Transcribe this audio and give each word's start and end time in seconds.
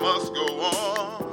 must 0.00 0.34
go 0.34 0.46
on. 0.60 1.25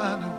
man 0.00 0.29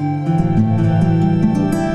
Música 0.00 1.87